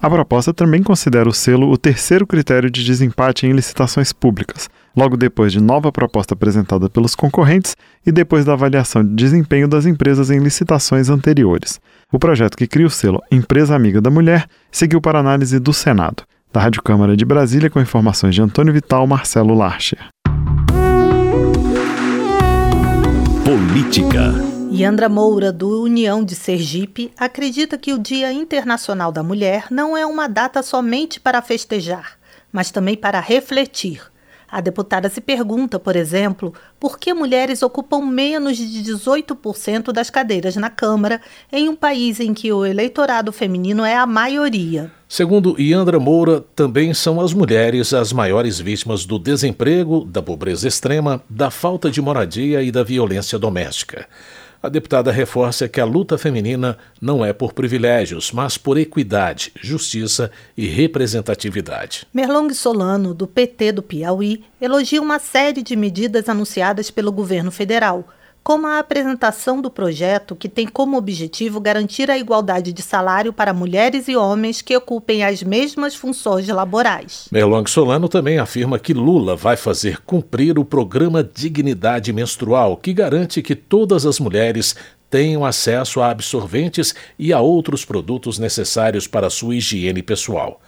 A 0.00 0.08
proposta 0.08 0.54
também 0.54 0.80
considera 0.80 1.28
o 1.28 1.32
selo 1.32 1.70
o 1.72 1.76
terceiro 1.76 2.24
critério 2.24 2.70
de 2.70 2.84
desempate 2.84 3.46
em 3.46 3.52
licitações 3.52 4.12
públicas, 4.12 4.70
logo 4.96 5.16
depois 5.16 5.52
de 5.52 5.60
nova 5.60 5.90
proposta 5.90 6.34
apresentada 6.34 6.88
pelos 6.88 7.16
concorrentes 7.16 7.76
e 8.06 8.12
depois 8.12 8.44
da 8.44 8.52
avaliação 8.52 9.02
de 9.02 9.14
desempenho 9.14 9.66
das 9.66 9.86
empresas 9.86 10.30
em 10.30 10.38
licitações 10.38 11.08
anteriores. 11.10 11.80
O 12.12 12.18
projeto 12.18 12.56
que 12.56 12.68
cria 12.68 12.86
o 12.86 12.90
selo 12.90 13.20
Empresa 13.30 13.74
Amiga 13.74 14.00
da 14.00 14.10
Mulher 14.10 14.46
seguiu 14.70 15.00
para 15.00 15.18
análise 15.18 15.58
do 15.58 15.72
Senado. 15.72 16.22
Da 16.52 16.60
Rádio 16.60 16.82
Câmara 16.82 17.16
de 17.16 17.24
Brasília, 17.24 17.68
com 17.68 17.80
informações 17.80 18.34
de 18.34 18.40
Antônio 18.40 18.72
Vital, 18.72 19.06
Marcelo 19.06 19.52
Larcher. 19.52 19.98
Política. 23.44 24.57
Yandra 24.70 25.08
Moura, 25.08 25.50
do 25.50 25.82
União 25.82 26.22
de 26.22 26.34
Sergipe, 26.34 27.10
acredita 27.16 27.78
que 27.78 27.92
o 27.92 27.98
Dia 27.98 28.32
Internacional 28.32 29.10
da 29.10 29.22
Mulher 29.22 29.66
não 29.70 29.96
é 29.96 30.04
uma 30.04 30.28
data 30.28 30.62
somente 30.62 31.18
para 31.18 31.40
festejar, 31.40 32.18
mas 32.52 32.70
também 32.70 32.96
para 32.96 33.18
refletir. 33.18 34.02
A 34.50 34.60
deputada 34.60 35.10
se 35.10 35.20
pergunta, 35.20 35.78
por 35.78 35.94
exemplo, 35.94 36.54
por 36.80 36.98
que 36.98 37.12
mulheres 37.12 37.62
ocupam 37.62 38.00
menos 38.00 38.56
de 38.56 38.64
18% 38.64 39.92
das 39.92 40.08
cadeiras 40.08 40.56
na 40.56 40.70
Câmara 40.70 41.20
em 41.52 41.68
um 41.68 41.76
país 41.76 42.18
em 42.18 42.32
que 42.32 42.50
o 42.50 42.64
eleitorado 42.64 43.30
feminino 43.30 43.84
é 43.84 43.96
a 43.96 44.06
maioria. 44.06 44.90
Segundo 45.06 45.58
Yandra 45.60 45.98
Moura, 45.98 46.42
também 46.54 46.94
são 46.94 47.20
as 47.20 47.34
mulheres 47.34 47.92
as 47.92 48.12
maiores 48.12 48.58
vítimas 48.58 49.04
do 49.04 49.18
desemprego, 49.18 50.04
da 50.04 50.22
pobreza 50.22 50.66
extrema, 50.66 51.22
da 51.28 51.50
falta 51.50 51.90
de 51.90 52.00
moradia 52.00 52.62
e 52.62 52.70
da 52.70 52.82
violência 52.82 53.38
doméstica. 53.38 54.06
A 54.60 54.68
deputada 54.68 55.12
reforça 55.12 55.68
que 55.68 55.80
a 55.80 55.84
luta 55.84 56.18
feminina 56.18 56.76
não 57.00 57.24
é 57.24 57.32
por 57.32 57.52
privilégios, 57.52 58.32
mas 58.32 58.58
por 58.58 58.76
equidade, 58.76 59.52
justiça 59.62 60.32
e 60.56 60.66
representatividade. 60.66 62.04
Merlong 62.12 62.52
Solano, 62.52 63.14
do 63.14 63.28
PT 63.28 63.70
do 63.70 63.82
Piauí, 63.84 64.44
elogia 64.60 65.00
uma 65.00 65.20
série 65.20 65.62
de 65.62 65.76
medidas 65.76 66.28
anunciadas 66.28 66.90
pelo 66.90 67.12
governo 67.12 67.52
federal, 67.52 68.08
como 68.48 68.66
a 68.66 68.78
apresentação 68.78 69.60
do 69.60 69.70
projeto 69.70 70.34
que 70.34 70.48
tem 70.48 70.66
como 70.66 70.96
objetivo 70.96 71.60
garantir 71.60 72.10
a 72.10 72.16
igualdade 72.16 72.72
de 72.72 72.80
salário 72.80 73.30
para 73.30 73.52
mulheres 73.52 74.08
e 74.08 74.16
homens 74.16 74.62
que 74.62 74.74
ocupem 74.74 75.22
as 75.22 75.42
mesmas 75.42 75.94
funções 75.94 76.48
laborais. 76.48 77.28
Merlong 77.30 77.68
Solano 77.68 78.08
também 78.08 78.38
afirma 78.38 78.78
que 78.78 78.94
Lula 78.94 79.36
vai 79.36 79.54
fazer 79.54 80.00
cumprir 80.00 80.58
o 80.58 80.64
programa 80.64 81.22
Dignidade 81.22 82.10
Menstrual, 82.10 82.78
que 82.78 82.94
garante 82.94 83.42
que 83.42 83.54
todas 83.54 84.06
as 84.06 84.18
mulheres 84.18 84.74
tenham 85.10 85.44
acesso 85.44 86.00
a 86.00 86.10
absorventes 86.10 86.94
e 87.18 87.34
a 87.34 87.40
outros 87.40 87.84
produtos 87.84 88.38
necessários 88.38 89.06
para 89.06 89.28
sua 89.28 89.56
higiene 89.56 90.02
pessoal. 90.02 90.58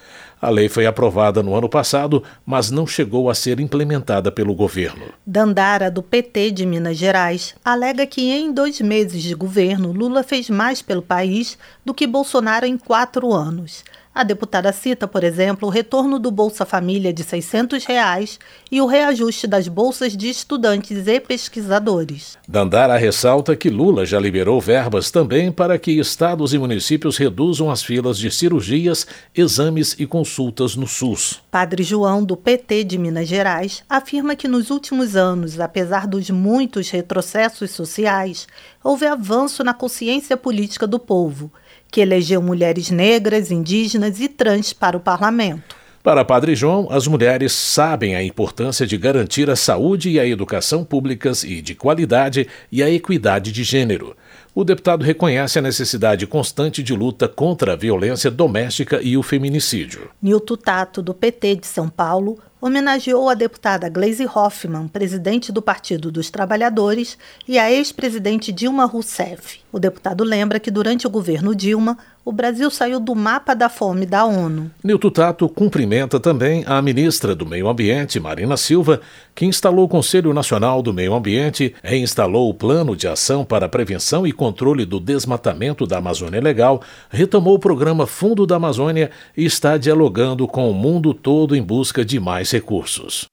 A 0.43 0.49
lei 0.49 0.71
foi 0.71 0.87
aprovada 0.87 1.43
no 1.43 1.55
ano 1.55 1.69
passado, 1.69 2.23
mas 2.47 2.71
não 2.71 2.87
chegou 2.87 3.29
a 3.29 3.35
ser 3.35 3.61
implementada 3.61 4.33
pelo 4.33 4.55
governo. 4.55 5.07
Dandara, 5.27 5.91
do 5.91 6.03
PT 6.03 6.51
de 6.53 6.65
Minas 6.65 6.97
Gerais, 6.97 7.55
alega 7.63 8.07
que 8.07 8.23
em 8.23 8.51
dois 8.51 8.81
meses 8.81 9.23
de 9.23 9.35
governo, 9.35 9.93
Lula 9.93 10.23
fez 10.23 10.49
mais 10.49 10.81
pelo 10.81 11.03
país 11.03 11.59
do 11.85 11.93
que 11.93 12.07
Bolsonaro 12.07 12.65
em 12.65 12.79
quatro 12.79 13.35
anos. 13.35 13.85
A 14.13 14.25
deputada 14.25 14.73
cita, 14.73 15.07
por 15.07 15.23
exemplo, 15.23 15.69
o 15.69 15.71
retorno 15.71 16.19
do 16.19 16.33
Bolsa 16.33 16.67
Família 16.67 17.13
de 17.13 17.23
600 17.23 17.85
reais 17.85 18.41
e 18.71 18.81
o 18.81 18.87
reajuste 18.87 19.47
das 19.47 19.69
bolsas 19.69 20.17
de 20.17 20.29
estudantes 20.29 21.07
e 21.07 21.21
pesquisadores. 21.21 22.37
Dandara 22.47 22.97
ressalta 22.97 23.55
que 23.55 23.71
Lula 23.71 24.05
já 24.05 24.19
liberou 24.19 24.61
verbas 24.61 25.13
também 25.13 25.53
para 25.53 25.79
que 25.79 25.93
estados 25.93 26.53
e 26.53 26.59
municípios 26.59 27.17
reduzam 27.17 27.71
as 27.71 27.85
filas 27.85 28.19
de 28.19 28.33
cirurgias, 28.33 29.07
exames 29.33 29.95
e 29.97 30.05
consultas 30.07 30.75
no 30.75 30.89
SUS. 30.89 31.41
Padre 31.49 31.85
João, 31.85 32.25
do 32.25 32.37
PT 32.37 32.83
de 32.83 32.99
Minas 32.99 33.29
Gerais, 33.29 33.85
afirma 33.89 34.35
que 34.35 34.49
nos 34.49 34.71
últimos 34.71 35.15
anos, 35.15 35.61
apesar 35.61 36.09
dos 36.09 36.29
muitos 36.31 36.91
retrocessos 36.91 37.71
sociais, 37.71 38.49
houve 38.83 39.07
avanço 39.07 39.63
na 39.63 39.73
consciência 39.73 40.37
política 40.37 40.85
do 40.85 40.99
povo 40.99 41.53
que 41.91 42.01
elegeu 42.01 42.41
mulheres 42.41 42.91
negras, 42.91 43.51
indígenas 43.51 44.21
e 44.21 44.29
trans 44.29 44.73
para 44.73 44.97
o 44.97 45.01
parlamento. 45.01 45.81
Para 46.03 46.25
Padre 46.25 46.55
João, 46.55 46.89
as 46.91 47.07
mulheres 47.07 47.53
sabem 47.53 48.15
a 48.15 48.23
importância 48.23 48.87
de 48.87 48.97
garantir 48.97 49.51
a 49.51 49.57
saúde 49.57 50.09
e 50.09 50.19
a 50.19 50.27
educação 50.27 50.83
públicas 50.83 51.45
e 51.45 51.61
de 51.61 51.75
qualidade 51.75 52.49
e 52.73 52.83
a 52.83 52.89
equidade 52.89 53.53
de 53.53 53.63
gênero. 53.63 54.17
O 54.55 54.65
deputado 54.65 55.05
reconhece 55.05 55.59
a 55.59 55.63
necessidade 55.63 56.27
constante 56.27 56.83
de 56.83 56.95
luta 56.95 57.29
contra 57.29 57.75
a 57.75 57.77
violência 57.77 58.31
doméstica 58.31 58.99
e 59.03 59.15
o 59.15 59.23
feminicídio. 59.23 60.09
Nilton 60.23 60.57
Tato, 60.57 61.03
do 61.03 61.13
PT 61.13 61.57
de 61.57 61.67
São 61.67 61.89
Paulo, 61.91 62.39
homenageou 62.61 63.29
a 63.29 63.35
deputada 63.35 63.89
Gleisi 63.89 64.27
Hoffmann, 64.27 64.87
presidente 64.89 65.51
do 65.51 65.63
Partido 65.63 66.11
dos 66.11 66.31
Trabalhadores, 66.31 67.17
e 67.49 67.59
a 67.59 67.71
ex-presidente 67.71 68.53
Dilma 68.53 68.85
Rousseff. 68.85 69.61
O 69.73 69.79
deputado 69.79 70.23
lembra 70.23 70.61
que 70.61 70.71
durante 70.71 71.07
o 71.07 71.11
governo 71.11 71.55
Dilma, 71.55 71.97
o 72.31 72.33
Brasil 72.33 72.71
saiu 72.71 73.01
do 73.01 73.13
mapa 73.17 73.55
da 73.55 73.69
fome 73.69 74.07
da 74.07 74.25
ONU. 74.25 74.71
Nilton 74.85 75.11
Tato 75.11 75.49
cumprimenta 75.49 76.21
também 76.21 76.63
a 76.65 76.81
ministra 76.81 77.35
do 77.35 77.45
Meio 77.45 77.69
Ambiente, 77.69 78.21
Marina 78.21 78.57
Silva, 78.57 79.01
que 79.35 79.45
instalou 79.45 79.85
o 79.85 79.89
Conselho 79.89 80.33
Nacional 80.33 80.81
do 80.81 80.95
Meio 80.95 81.13
Ambiente, 81.13 81.75
reinstalou 81.83 82.49
o 82.49 82.55
Plano 82.55 82.95
de 82.95 83.09
Ação 83.09 83.45
para 83.45 83.67
a 83.67 83.69
Prevenção 83.69 84.25
e 84.25 84.33
Controle 84.33 84.87
do 84.87 85.01
Desmatamento 85.01 85.89
da 85.89 85.99
Amazônia 85.99 86.41
Legal, 86.41 86.81
retomou 87.11 87.57
o 87.57 87.59
programa 87.59 88.07
Fundo 88.07 88.47
da 88.47 88.55
Amazônia 88.55 89.11
e 89.37 89.45
está 89.45 89.77
dialogando 89.77 90.47
com 90.47 90.71
o 90.71 90.75
mundo 90.75 91.13
todo 91.13 91.57
em 91.57 91.63
busca 91.63 92.05
de 92.05 92.21
mais 92.21 92.53
recursos. 92.53 93.27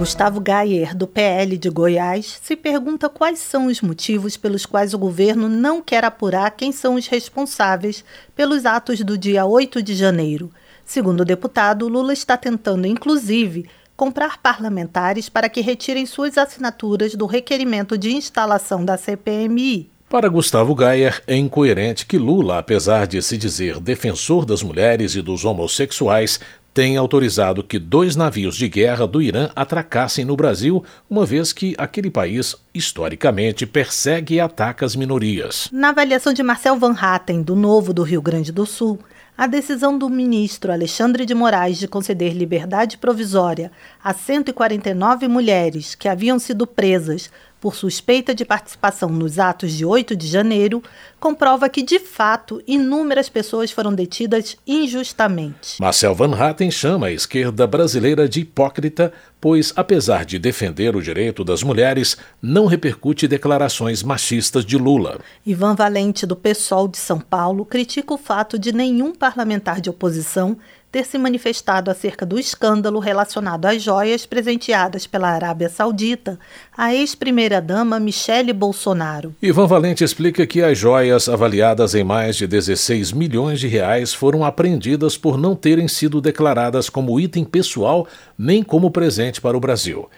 Gustavo 0.00 0.40
Gayer, 0.40 0.96
do 0.96 1.06
PL 1.06 1.58
de 1.58 1.68
Goiás, 1.68 2.40
se 2.42 2.56
pergunta 2.56 3.06
quais 3.06 3.38
são 3.38 3.66
os 3.66 3.82
motivos 3.82 4.34
pelos 4.34 4.64
quais 4.64 4.94
o 4.94 4.98
governo 4.98 5.46
não 5.46 5.82
quer 5.82 6.06
apurar 6.06 6.52
quem 6.52 6.72
são 6.72 6.94
os 6.94 7.06
responsáveis 7.06 8.02
pelos 8.34 8.64
atos 8.64 9.00
do 9.00 9.18
dia 9.18 9.44
8 9.44 9.82
de 9.82 9.94
janeiro. 9.94 10.50
Segundo 10.86 11.20
o 11.20 11.24
deputado, 11.24 11.86
Lula 11.86 12.14
está 12.14 12.34
tentando, 12.38 12.86
inclusive, 12.86 13.68
comprar 13.94 14.38
parlamentares 14.38 15.28
para 15.28 15.50
que 15.50 15.60
retirem 15.60 16.06
suas 16.06 16.38
assinaturas 16.38 17.14
do 17.14 17.26
requerimento 17.26 17.98
de 17.98 18.10
instalação 18.10 18.82
da 18.82 18.96
CPMI. 18.96 19.90
Para 20.10 20.28
Gustavo 20.28 20.74
Gayer, 20.74 21.22
é 21.24 21.36
incoerente 21.36 22.04
que 22.04 22.18
Lula, 22.18 22.58
apesar 22.58 23.06
de 23.06 23.22
se 23.22 23.38
dizer 23.38 23.78
defensor 23.78 24.44
das 24.44 24.60
mulheres 24.60 25.14
e 25.14 25.22
dos 25.22 25.44
homossexuais, 25.44 26.40
tem 26.72 26.96
autorizado 26.96 27.64
que 27.64 27.78
dois 27.78 28.16
navios 28.16 28.56
de 28.56 28.68
guerra 28.68 29.06
do 29.06 29.20
Irã 29.20 29.50
atracassem 29.56 30.24
no 30.24 30.36
Brasil, 30.36 30.84
uma 31.08 31.26
vez 31.26 31.52
que 31.52 31.74
aquele 31.76 32.10
país, 32.10 32.54
historicamente, 32.74 33.66
persegue 33.66 34.34
e 34.34 34.40
ataca 34.40 34.86
as 34.86 34.94
minorias. 34.94 35.68
Na 35.72 35.90
avaliação 35.90 36.32
de 36.32 36.42
Marcel 36.42 36.78
Van 36.78 36.94
Hatten, 36.98 37.42
do 37.42 37.56
Novo 37.56 37.92
do 37.92 38.02
Rio 38.02 38.22
Grande 38.22 38.52
do 38.52 38.64
Sul, 38.64 38.98
a 39.36 39.46
decisão 39.46 39.96
do 39.96 40.08
ministro 40.10 40.70
Alexandre 40.70 41.24
de 41.24 41.34
Moraes 41.34 41.78
de 41.78 41.88
conceder 41.88 42.34
liberdade 42.34 42.98
provisória 42.98 43.72
a 44.04 44.12
149 44.12 45.28
mulheres 45.28 45.94
que 45.94 46.08
haviam 46.08 46.38
sido 46.38 46.66
presas 46.66 47.30
por 47.60 47.74
suspeita 47.74 48.34
de 48.34 48.44
participação 48.44 49.10
nos 49.10 49.38
atos 49.38 49.72
de 49.72 49.84
8 49.84 50.16
de 50.16 50.26
janeiro, 50.26 50.82
comprova 51.20 51.68
que, 51.68 51.82
de 51.82 51.98
fato, 51.98 52.62
inúmeras 52.66 53.28
pessoas 53.28 53.70
foram 53.70 53.94
detidas 53.94 54.56
injustamente. 54.66 55.76
Marcel 55.78 56.14
Van 56.14 56.34
Hatten 56.34 56.70
chama 56.70 57.08
a 57.08 57.12
esquerda 57.12 57.66
brasileira 57.66 58.26
de 58.26 58.40
hipócrita, 58.40 59.12
pois, 59.38 59.72
apesar 59.76 60.24
de 60.24 60.38
defender 60.38 60.96
o 60.96 61.02
direito 61.02 61.44
das 61.44 61.62
mulheres, 61.62 62.16
não 62.40 62.64
repercute 62.66 63.28
declarações 63.28 64.02
machistas 64.02 64.64
de 64.64 64.78
Lula. 64.78 65.20
Ivan 65.46 65.74
Valente, 65.74 66.24
do 66.24 66.34
PSOL 66.34 66.88
de 66.88 66.96
São 66.96 67.20
Paulo, 67.20 67.66
critica 67.66 68.14
o 68.14 68.18
fato 68.18 68.58
de 68.58 68.72
nenhum 68.72 69.14
parlamentar 69.14 69.80
de 69.80 69.90
oposição 69.90 70.56
ter 70.90 71.04
se 71.04 71.16
manifestado 71.16 71.90
acerca 71.90 72.26
do 72.26 72.38
escândalo 72.38 72.98
relacionado 72.98 73.66
às 73.66 73.82
joias 73.82 74.26
presenteadas 74.26 75.06
pela 75.06 75.28
Arábia 75.28 75.68
Saudita 75.68 76.38
à 76.76 76.94
ex-primeira-dama 76.94 78.00
Michele 78.00 78.52
Bolsonaro. 78.52 79.34
Ivan 79.40 79.66
Valente 79.66 80.02
explica 80.02 80.46
que 80.46 80.62
as 80.62 80.76
joias, 80.76 81.28
avaliadas 81.28 81.94
em 81.94 82.02
mais 82.02 82.36
de 82.36 82.46
16 82.46 83.12
milhões 83.12 83.60
de 83.60 83.68
reais, 83.68 84.12
foram 84.12 84.44
apreendidas 84.44 85.16
por 85.16 85.38
não 85.38 85.54
terem 85.54 85.86
sido 85.86 86.20
declaradas 86.20 86.90
como 86.90 87.20
item 87.20 87.44
pessoal 87.44 88.06
nem 88.36 88.62
como 88.62 88.90
presente 88.90 89.40
para 89.40 89.56
o 89.56 89.60
Brasil. 89.60 90.08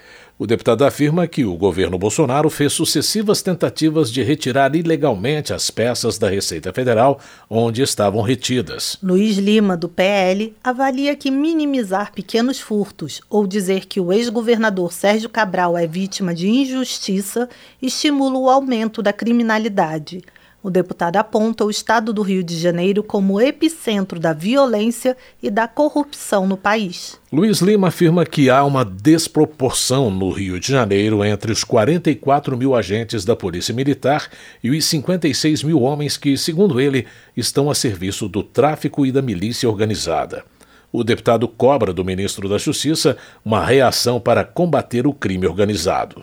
O 0.43 0.47
deputado 0.47 0.85
afirma 0.85 1.29
que 1.29 1.45
o 1.45 1.55
governo 1.55 1.97
Bolsonaro 1.97 2.51
fez 2.51 2.73
sucessivas 2.73 3.43
tentativas 3.43 4.11
de 4.11 4.25
retirar 4.25 4.75
ilegalmente 4.75 5.53
as 5.53 5.71
peças 5.71 6.19
da 6.19 6.29
Receita 6.29 6.73
Federal 6.73 7.21
onde 7.49 7.81
estavam 7.81 8.23
retidas. 8.23 8.99
Luiz 9.01 9.39
Lima, 9.39 9.77
do 9.77 9.89
PL, 9.89 10.53
avalia 10.65 11.15
que 11.15 11.31
minimizar 11.31 12.13
pequenos 12.13 12.59
furtos 12.59 13.21
ou 13.31 13.47
dizer 13.47 13.87
que 13.87 14.01
o 14.01 14.13
ex-governador 14.13 14.93
Sérgio 14.93 15.29
Cabral 15.29 15.79
é 15.79 15.87
vítima 15.87 16.35
de 16.35 16.49
injustiça 16.49 17.49
estimula 17.81 18.37
o 18.37 18.51
aumento 18.51 19.01
da 19.01 19.13
criminalidade. 19.13 20.25
O 20.63 20.71
deputado 20.71 21.17
aponta 21.17 21.65
o 21.65 21.71
estado 21.71 22.13
do 22.13 22.23
Rio 22.23 22.45
de 22.45 22.57
Janeiro 22.57 23.03
como 23.03 23.41
epicentro 23.41 24.21
da 24.21 24.33
violência 24.33 25.17
e 25.43 25.51
da 25.51 25.67
corrupção 25.67 26.47
no 26.47 26.57
país. 26.57 27.19
Luiz 27.33 27.61
Lima 27.61 27.89
afirma 27.89 28.25
que 28.25 28.49
há 28.49 28.63
uma 28.63 28.85
desproporção 28.85 30.09
no 30.09 30.31
Rio 30.31 30.61
de 30.61 30.69
Janeiro 30.69 31.25
entre 31.25 31.51
os 31.51 31.65
44 31.65 32.57
mil 32.57 32.77
agentes 32.77 33.25
da 33.25 33.35
Polícia 33.35 33.75
Militar 33.75 34.31
e 34.63 34.71
os 34.71 34.85
56 34.85 35.65
mil 35.65 35.83
homens 35.83 36.17
que, 36.17 36.39
segundo 36.39 36.81
ele, 36.81 37.09
estão 37.37 37.69
a 37.69 37.75
serviço 37.75 38.29
do 38.29 38.45
tráfico 38.45 39.05
e 39.05 39.11
da 39.11 39.21
milícia 39.21 39.69
organizada. 39.69 40.45
O 40.93 41.03
deputado 41.03 41.49
cobra 41.49 41.93
do 41.93 42.05
ministro 42.05 42.49
da 42.49 42.59
Justiça 42.59 43.17
uma 43.43 43.65
reação 43.65 44.21
para 44.21 44.45
combater 44.45 45.07
o 45.07 45.15
crime 45.15 45.47
organizado. 45.47 46.23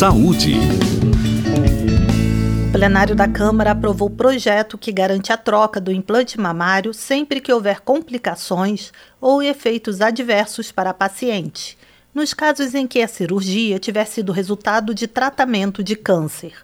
Saúde. 0.00 0.54
O 2.66 2.72
plenário 2.72 3.14
da 3.14 3.28
Câmara 3.28 3.72
aprovou 3.72 4.08
o 4.08 4.10
projeto 4.10 4.78
que 4.78 4.90
garante 4.90 5.30
a 5.30 5.36
troca 5.36 5.78
do 5.78 5.92
implante 5.92 6.40
mamário 6.40 6.94
sempre 6.94 7.38
que 7.38 7.52
houver 7.52 7.82
complicações 7.82 8.92
ou 9.20 9.42
efeitos 9.42 10.00
adversos 10.00 10.72
para 10.72 10.88
a 10.88 10.94
paciente. 10.94 11.76
nos 12.14 12.32
casos 12.32 12.74
em 12.74 12.86
que 12.86 13.02
a 13.02 13.06
cirurgia 13.06 13.78
tiver 13.78 14.06
sido 14.06 14.32
resultado 14.32 14.94
de 14.94 15.06
tratamento 15.06 15.84
de 15.84 15.94
câncer. 15.94 16.54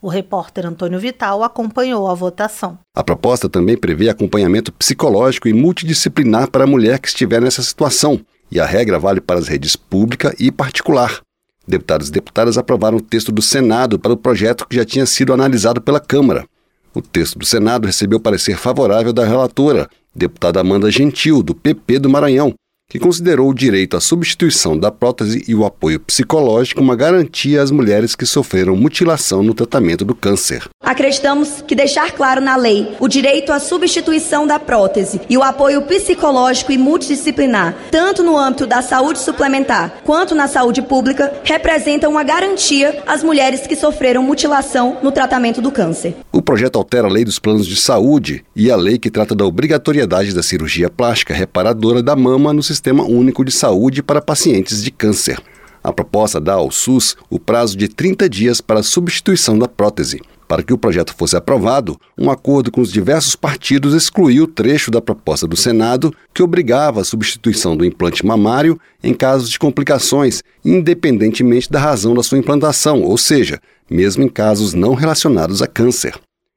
O 0.00 0.08
repórter 0.08 0.64
Antônio 0.64 0.98
Vital 0.98 1.44
acompanhou 1.44 2.08
a 2.08 2.14
votação. 2.14 2.78
A 2.94 3.04
proposta 3.04 3.46
também 3.46 3.76
prevê 3.76 4.08
acompanhamento 4.08 4.72
psicológico 4.72 5.48
e 5.48 5.52
multidisciplinar 5.52 6.50
para 6.50 6.64
a 6.64 6.66
mulher 6.66 6.98
que 6.98 7.08
estiver 7.08 7.42
nessa 7.42 7.62
situação, 7.62 8.18
e 8.50 8.58
a 8.58 8.64
regra 8.64 8.98
vale 8.98 9.20
para 9.20 9.38
as 9.38 9.48
redes 9.48 9.76
pública 9.76 10.34
e 10.38 10.50
particular. 10.50 11.25
Deputados 11.66 12.08
e 12.08 12.12
deputadas 12.12 12.56
aprovaram 12.56 12.98
o 12.98 13.00
texto 13.00 13.32
do 13.32 13.42
Senado 13.42 13.98
para 13.98 14.12
o 14.12 14.16
projeto 14.16 14.66
que 14.68 14.76
já 14.76 14.84
tinha 14.84 15.06
sido 15.06 15.32
analisado 15.32 15.80
pela 15.80 15.98
Câmara. 15.98 16.46
O 16.94 17.02
texto 17.02 17.38
do 17.38 17.44
Senado 17.44 17.86
recebeu 17.86 18.20
parecer 18.20 18.56
favorável 18.56 19.12
da 19.12 19.24
relatora, 19.24 19.88
deputada 20.14 20.60
Amanda 20.60 20.90
Gentil, 20.90 21.42
do 21.42 21.54
PP 21.54 21.98
do 21.98 22.08
Maranhão, 22.08 22.54
que 22.88 23.00
considerou 23.00 23.50
o 23.50 23.54
direito 23.54 23.96
à 23.96 24.00
substituição 24.00 24.78
da 24.78 24.92
prótese 24.92 25.44
e 25.48 25.54
o 25.56 25.64
apoio 25.64 25.98
psicológico 25.98 26.80
uma 26.80 26.94
garantia 26.94 27.60
às 27.60 27.72
mulheres 27.72 28.14
que 28.14 28.24
sofreram 28.24 28.76
mutilação 28.76 29.42
no 29.42 29.54
tratamento 29.54 30.04
do 30.04 30.14
câncer. 30.14 30.68
Acreditamos 30.80 31.64
que 31.66 31.74
deixar 31.74 32.12
claro 32.12 32.40
na 32.40 32.54
lei 32.54 32.94
o 33.00 33.08
direito 33.08 33.52
à 33.52 33.58
substituição 33.58 34.46
da 34.46 34.60
prótese 34.60 35.20
e 35.28 35.36
o 35.36 35.42
apoio 35.42 35.82
psicológico 35.82 36.70
e 36.70 36.78
multidisciplinar, 36.78 37.76
tanto 37.90 38.22
no 38.22 38.38
âmbito 38.38 38.66
da 38.66 38.80
saúde 38.80 39.18
suplementar 39.18 40.02
quanto 40.04 40.34
na 40.34 40.46
saúde 40.46 40.80
pública, 40.80 41.40
representa 41.42 42.08
uma 42.08 42.22
garantia 42.22 43.02
às 43.04 43.24
mulheres 43.24 43.66
que 43.66 43.74
sofreram 43.74 44.22
mutilação 44.22 44.98
no 45.02 45.10
tratamento 45.10 45.60
do 45.60 45.72
câncer. 45.72 46.14
O 46.30 46.40
projeto 46.40 46.76
altera 46.76 47.08
a 47.08 47.10
lei 47.10 47.24
dos 47.24 47.40
planos 47.40 47.66
de 47.66 47.74
saúde 47.74 48.44
e 48.54 48.70
a 48.70 48.76
lei 48.76 48.96
que 48.96 49.10
trata 49.10 49.34
da 49.34 49.44
obrigatoriedade 49.44 50.32
da 50.32 50.42
cirurgia 50.42 50.88
plástica 50.88 51.34
reparadora 51.34 52.00
da 52.00 52.14
mama 52.14 52.52
no 52.52 52.62
sistema 52.62 52.75
Sistema 52.76 53.04
Único 53.04 53.42
de 53.42 53.50
Saúde 53.50 54.02
para 54.02 54.20
pacientes 54.20 54.84
de 54.84 54.90
câncer. 54.90 55.42
A 55.82 55.92
proposta 55.92 56.38
dá 56.38 56.54
ao 56.54 56.70
SUS 56.70 57.16
o 57.30 57.38
prazo 57.38 57.74
de 57.74 57.88
30 57.88 58.28
dias 58.28 58.60
para 58.60 58.80
a 58.80 58.82
substituição 58.82 59.58
da 59.58 59.66
prótese. 59.66 60.20
Para 60.46 60.62
que 60.62 60.74
o 60.74 60.78
projeto 60.78 61.14
fosse 61.16 61.36
aprovado, 61.36 61.98
um 62.18 62.30
acordo 62.30 62.70
com 62.70 62.82
os 62.82 62.92
diversos 62.92 63.34
partidos 63.34 63.94
excluiu 63.94 64.44
o 64.44 64.46
trecho 64.46 64.90
da 64.90 65.00
proposta 65.00 65.46
do 65.46 65.56
Senado 65.56 66.12
que 66.34 66.42
obrigava 66.42 67.00
a 67.00 67.04
substituição 67.04 67.74
do 67.74 67.84
implante 67.84 68.24
mamário 68.26 68.78
em 69.02 69.14
casos 69.14 69.48
de 69.48 69.58
complicações, 69.58 70.42
independentemente 70.64 71.70
da 71.70 71.80
razão 71.80 72.14
da 72.14 72.22
sua 72.22 72.38
implantação, 72.38 73.02
ou 73.02 73.16
seja, 73.16 73.58
mesmo 73.90 74.22
em 74.22 74.28
casos 74.28 74.74
não 74.74 74.92
relacionados 74.92 75.62
a 75.62 75.66
câncer. 75.66 76.14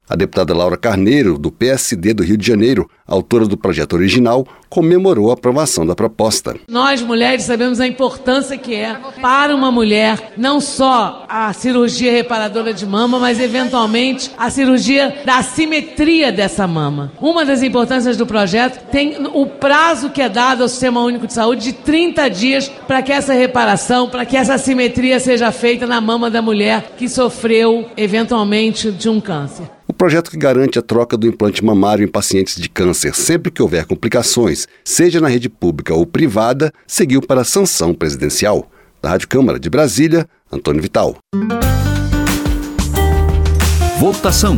A 0.09 0.15
deputada 0.15 0.55
Laura 0.55 0.75
Carneiro, 0.75 1.37
do 1.37 1.51
PSD 1.51 2.15
do 2.15 2.23
Rio 2.23 2.35
de 2.35 2.47
Janeiro, 2.47 2.89
autora 3.05 3.45
do 3.45 3.55
projeto 3.55 3.93
original, 3.93 4.43
comemorou 4.67 5.29
a 5.29 5.33
aprovação 5.33 5.85
da 5.85 5.95
proposta. 5.95 6.55
Nós, 6.67 6.99
mulheres, 6.99 7.43
sabemos 7.43 7.79
a 7.79 7.85
importância 7.85 8.57
que 8.57 8.73
é 8.73 8.95
para 9.21 9.55
uma 9.55 9.71
mulher 9.71 10.33
não 10.35 10.59
só 10.59 11.27
a 11.29 11.53
cirurgia 11.53 12.11
reparadora 12.11 12.73
de 12.73 12.87
mama, 12.87 13.19
mas 13.19 13.39
eventualmente 13.39 14.31
a 14.35 14.49
cirurgia 14.49 15.21
da 15.23 15.37
assimetria 15.37 16.31
dessa 16.31 16.65
mama. 16.65 17.11
Uma 17.21 17.45
das 17.45 17.61
importâncias 17.61 18.17
do 18.17 18.25
projeto 18.25 18.83
tem 18.89 19.27
o 19.31 19.45
prazo 19.45 20.09
que 20.09 20.23
é 20.23 20.29
dado 20.29 20.63
ao 20.63 20.69
Sistema 20.69 21.03
Único 21.03 21.27
de 21.27 21.33
Saúde 21.33 21.65
de 21.65 21.73
30 21.73 22.27
dias 22.29 22.67
para 22.87 23.03
que 23.03 23.11
essa 23.11 23.33
reparação, 23.33 24.09
para 24.09 24.25
que 24.25 24.35
essa 24.35 24.55
assimetria 24.55 25.19
seja 25.19 25.51
feita 25.51 25.85
na 25.85 26.01
mama 26.01 26.31
da 26.31 26.41
mulher 26.41 26.93
que 26.97 27.07
sofreu 27.07 27.85
eventualmente 27.95 28.91
de 28.91 29.07
um 29.07 29.21
câncer 29.21 29.78
projeto 29.99 30.31
que 30.31 30.37
garante 30.37 30.79
a 30.79 30.81
troca 30.81 31.17
do 31.17 31.27
implante 31.27 31.61
mamário 31.61 32.05
em 32.05 32.07
pacientes 32.07 32.55
de 32.55 32.69
câncer 32.69 33.13
sempre 33.13 33.51
que 33.51 33.61
houver 33.61 33.85
complicações, 33.85 34.65
seja 34.81 35.19
na 35.19 35.27
rede 35.27 35.49
pública 35.49 35.93
ou 35.93 36.05
privada, 36.05 36.71
seguiu 36.87 37.21
para 37.21 37.41
a 37.41 37.43
sanção 37.43 37.93
presidencial. 37.93 38.71
Da 39.01 39.09
Rádio 39.09 39.27
Câmara 39.27 39.59
de 39.59 39.69
Brasília, 39.69 40.25
Antônio 40.49 40.81
Vital. 40.81 41.17
Votação. 43.99 44.57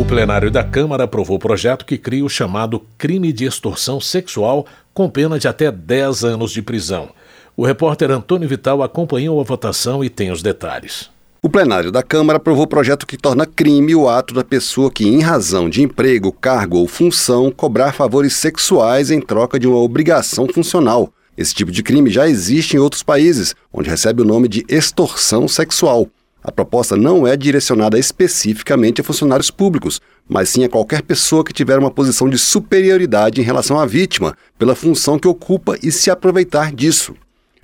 O 0.00 0.02
plenário 0.06 0.50
da 0.50 0.64
Câmara 0.64 1.04
aprovou 1.04 1.36
o 1.36 1.40
projeto 1.40 1.84
que 1.84 1.98
cria 1.98 2.24
o 2.24 2.30
chamado 2.30 2.80
crime 2.96 3.34
de 3.34 3.44
extorsão 3.44 4.00
sexual 4.00 4.64
com 4.94 5.10
pena 5.10 5.38
de 5.38 5.46
até 5.46 5.70
10 5.70 6.24
anos 6.24 6.52
de 6.52 6.62
prisão. 6.62 7.10
O 7.54 7.66
repórter 7.66 8.10
Antônio 8.10 8.48
Vital 8.48 8.82
acompanhou 8.82 9.38
a 9.38 9.44
votação 9.44 10.02
e 10.02 10.08
tem 10.08 10.30
os 10.30 10.40
detalhes. 10.40 11.10
O 11.42 11.48
plenário 11.48 11.90
da 11.90 12.02
Câmara 12.02 12.36
aprovou 12.36 12.64
o 12.64 12.68
projeto 12.68 13.06
que 13.06 13.16
torna 13.16 13.46
crime 13.46 13.94
o 13.94 14.10
ato 14.10 14.34
da 14.34 14.44
pessoa 14.44 14.90
que, 14.90 15.08
em 15.08 15.22
razão 15.22 15.70
de 15.70 15.82
emprego, 15.82 16.30
cargo 16.30 16.76
ou 16.76 16.86
função, 16.86 17.50
cobrar 17.50 17.92
favores 17.92 18.34
sexuais 18.34 19.10
em 19.10 19.22
troca 19.22 19.58
de 19.58 19.66
uma 19.66 19.78
obrigação 19.78 20.46
funcional. 20.46 21.10
Esse 21.38 21.54
tipo 21.54 21.70
de 21.70 21.82
crime 21.82 22.10
já 22.10 22.28
existe 22.28 22.76
em 22.76 22.78
outros 22.78 23.02
países, 23.02 23.54
onde 23.72 23.88
recebe 23.88 24.20
o 24.20 24.24
nome 24.26 24.48
de 24.48 24.66
extorsão 24.68 25.48
sexual. 25.48 26.06
A 26.44 26.52
proposta 26.52 26.94
não 26.94 27.26
é 27.26 27.38
direcionada 27.38 27.98
especificamente 27.98 29.00
a 29.00 29.04
funcionários 29.04 29.50
públicos, 29.50 29.98
mas 30.28 30.50
sim 30.50 30.62
a 30.64 30.68
qualquer 30.68 31.00
pessoa 31.00 31.42
que 31.42 31.54
tiver 31.54 31.78
uma 31.78 31.90
posição 31.90 32.28
de 32.28 32.36
superioridade 32.36 33.40
em 33.40 33.44
relação 33.44 33.78
à 33.78 33.86
vítima, 33.86 34.36
pela 34.58 34.74
função 34.74 35.18
que 35.18 35.26
ocupa 35.26 35.78
e 35.82 35.90
se 35.90 36.10
aproveitar 36.10 36.70
disso. 36.70 37.14